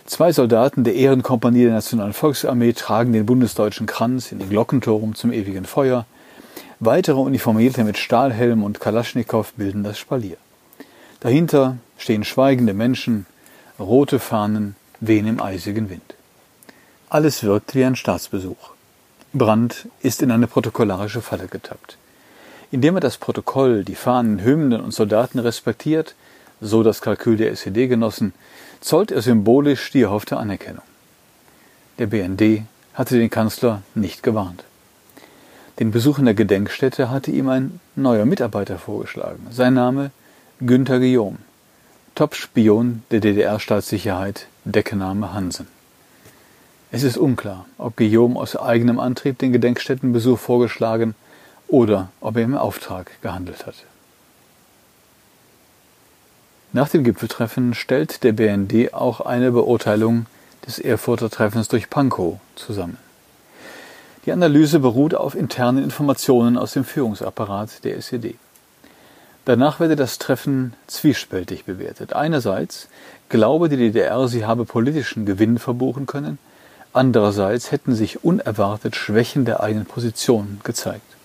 Zwei 0.05 0.33
Soldaten 0.33 0.83
der 0.83 0.95
Ehrenkompanie 0.95 1.63
der 1.63 1.75
Nationalen 1.75 2.11
Volksarmee 2.11 2.73
tragen 2.73 3.13
den 3.13 3.25
bundesdeutschen 3.25 3.87
Kranz 3.87 4.33
in 4.33 4.39
den 4.39 4.49
Glockenturm 4.49 5.15
zum 5.15 5.31
ewigen 5.31 5.63
Feuer. 5.63 6.05
Weitere 6.81 7.21
Uniformierte 7.21 7.85
mit 7.85 7.97
Stahlhelm 7.97 8.63
und 8.63 8.81
Kalaschnikow 8.81 9.53
bilden 9.53 9.85
das 9.85 9.97
Spalier. 9.97 10.35
Dahinter 11.21 11.77
stehen 11.97 12.25
schweigende 12.25 12.73
Menschen, 12.73 13.25
rote 13.79 14.19
Fahnen 14.19 14.75
wehen 14.99 15.27
im 15.27 15.41
eisigen 15.41 15.89
Wind. 15.89 16.14
Alles 17.09 17.43
wirkt 17.43 17.75
wie 17.75 17.85
ein 17.85 17.95
Staatsbesuch. 17.95 18.71
Brandt 19.31 19.87
ist 20.01 20.23
in 20.23 20.31
eine 20.31 20.47
protokollarische 20.47 21.21
Falle 21.21 21.47
getappt. 21.47 21.97
Indem 22.71 22.95
er 22.95 23.01
das 23.01 23.17
Protokoll, 23.17 23.83
die 23.83 23.95
Fahnen, 23.95 24.43
Hymnen 24.43 24.81
und 24.81 24.91
Soldaten 24.91 25.37
respektiert, 25.37 26.15
so 26.61 26.81
das 26.81 27.01
Kalkül 27.01 27.37
der 27.37 27.51
SED-Genossen, 27.51 28.33
zollt 28.81 29.11
er 29.11 29.21
symbolisch 29.21 29.91
die 29.91 30.01
erhoffte 30.01 30.37
Anerkennung. 30.37 30.83
Der 31.99 32.07
BND 32.07 32.63
hatte 32.95 33.19
den 33.19 33.29
Kanzler 33.29 33.83
nicht 33.93 34.23
gewarnt. 34.23 34.63
Den 35.79 35.91
Besuch 35.91 36.17
in 36.17 36.25
der 36.25 36.33
Gedenkstätte 36.33 37.11
hatte 37.11 37.29
ihm 37.29 37.49
ein 37.49 37.79
neuer 37.95 38.25
Mitarbeiter 38.25 38.79
vorgeschlagen. 38.79 39.45
Sein 39.51 39.75
Name 39.75 40.09
Günther 40.59 40.99
Guillaume, 40.99 41.37
Top-Spion 42.15 43.03
der 43.11 43.19
DDR-Staatssicherheit, 43.19 44.47
Deckenname 44.63 45.33
Hansen. 45.33 45.74
Es 46.95 47.03
ist 47.03 47.17
unklar, 47.17 47.65
ob 47.77 47.97
Guillaume 47.97 48.39
aus 48.39 48.55
eigenem 48.55 49.01
Antrieb 49.01 49.37
den 49.37 49.51
Gedenkstättenbesuch 49.51 50.39
vorgeschlagen 50.39 51.13
oder 51.67 52.07
ob 52.21 52.37
er 52.37 52.43
im 52.43 52.55
Auftrag 52.55 53.21
gehandelt 53.21 53.67
hat. 53.67 53.75
Nach 56.71 56.87
dem 56.87 57.03
Gipfeltreffen 57.03 57.73
stellt 57.73 58.23
der 58.23 58.31
BND 58.31 58.93
auch 58.93 59.19
eine 59.19 59.51
Beurteilung 59.51 60.27
des 60.65 60.79
Erfurter 60.79 61.29
Treffens 61.29 61.67
durch 61.67 61.89
Pankow 61.89 62.39
zusammen. 62.55 62.97
Die 64.25 64.31
Analyse 64.31 64.79
beruht 64.79 65.15
auf 65.15 65.35
internen 65.35 65.83
Informationen 65.83 66.57
aus 66.57 66.71
dem 66.71 66.85
Führungsapparat 66.85 67.83
der 67.83 67.97
SED. 67.97 68.35
Danach 69.43 69.81
werde 69.81 69.97
das 69.97 70.17
Treffen 70.17 70.71
zwiespältig 70.87 71.65
bewertet. 71.65 72.13
Einerseits 72.13 72.87
glaube 73.27 73.67
die 73.67 73.75
DDR, 73.75 74.29
sie 74.29 74.45
habe 74.45 74.63
politischen 74.63 75.25
Gewinn 75.25 75.59
verbuchen 75.59 76.05
können, 76.05 76.39
andererseits 76.95 77.71
hätten 77.71 77.95
sich 77.95 78.23
unerwartet 78.23 78.95
Schwächen 78.95 79.45
der 79.45 79.61
eigenen 79.61 79.85
Position 79.85 80.59
gezeigt. 80.63 81.15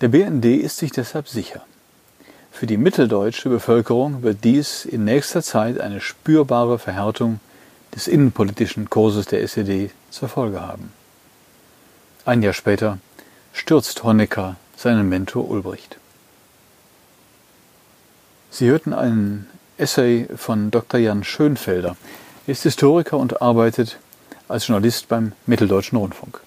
Der 0.00 0.08
BND 0.08 0.44
ist 0.44 0.78
sich 0.78 0.90
deshalb 0.90 1.28
sicher. 1.28 1.62
Für 2.50 2.66
die 2.66 2.76
mitteldeutsche 2.76 3.48
Bevölkerung 3.48 4.22
wird 4.22 4.44
dies 4.44 4.84
in 4.84 5.04
nächster 5.04 5.42
Zeit 5.42 5.80
eine 5.80 6.00
spürbare 6.00 6.78
Verhärtung 6.78 7.40
des 7.94 8.06
innenpolitischen 8.08 8.90
Kurses 8.90 9.26
der 9.26 9.42
SED 9.42 9.90
zur 10.10 10.28
Folge 10.28 10.60
haben. 10.60 10.92
Ein 12.24 12.42
Jahr 12.42 12.52
später 12.52 12.98
stürzt 13.52 14.02
Honecker 14.02 14.56
seinen 14.76 15.08
Mentor 15.08 15.50
Ulbricht. 15.50 15.98
Sie 18.50 18.68
hörten 18.68 18.92
einen 18.92 19.48
Essay 19.76 20.28
von 20.36 20.70
Dr. 20.70 21.00
Jan 21.00 21.24
Schönfelder. 21.24 21.96
Er 22.46 22.52
ist 22.52 22.62
Historiker 22.62 23.18
und 23.18 23.42
arbeitet 23.42 23.98
als 24.48 24.66
Journalist 24.66 25.08
beim 25.08 25.32
Mitteldeutschen 25.46 25.98
Rundfunk. 25.98 26.40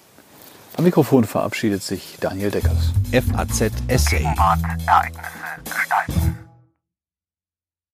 Am 0.76 0.84
Mikrofon 0.84 1.24
verabschiedet 1.24 1.82
sich 1.82 2.16
Daniel 2.20 2.50
Deckers. 2.50 2.92
FAZ 3.10 3.72
Essay. 3.88 4.24
Ereignisse 4.86 5.60
gestalten. 5.64 6.47